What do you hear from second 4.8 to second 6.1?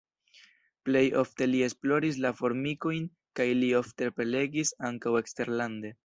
ankaŭ eksterlande.